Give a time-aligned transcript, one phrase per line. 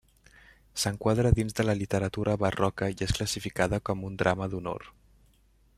[0.83, 4.89] S'enquadra dins de la literatura barroca i és classificada com un drama d'honor.